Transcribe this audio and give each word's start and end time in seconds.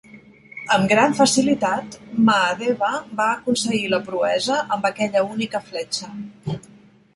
Amb 0.75 0.85
gran 0.93 1.11
facilitat, 1.19 1.97
Mahadeva 2.29 2.89
va 3.21 3.29
aconseguir 3.35 3.93
la 3.95 4.01
proesa 4.09 4.59
amb 4.77 4.91
aquella 4.93 5.25
única 5.37 5.65
fletxa. 5.71 6.13